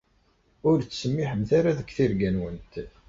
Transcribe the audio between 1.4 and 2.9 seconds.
ara deg tirga-nwent.